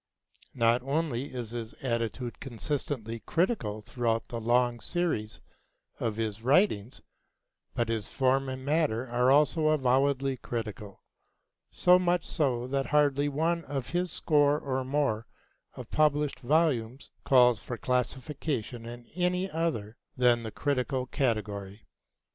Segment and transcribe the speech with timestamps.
[0.55, 5.41] Not only is his attitude consistently critical throughout the long series
[5.99, 7.03] of his writings,
[7.75, 11.03] but his form and matter are also avowedly critical;
[11.69, 15.27] so much so that hardly one of his score or more
[15.75, 21.85] of published volumes calls for classification in any other than the critical category.